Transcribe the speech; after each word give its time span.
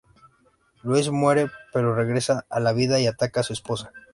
Louis 0.81 1.11
muere, 1.11 1.51
pero 1.71 1.93
regresa 1.95 2.47
a 2.49 2.59
la 2.59 2.73
vida 2.73 2.99
y 2.99 3.05
ataca 3.05 3.41
a 3.41 3.43
su 3.43 3.53
esposa. 3.53 3.91